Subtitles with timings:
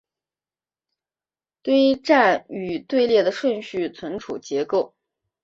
[1.61, 4.95] 堆栈与队列的顺序存储结构